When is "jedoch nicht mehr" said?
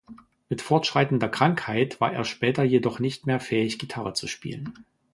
2.63-3.39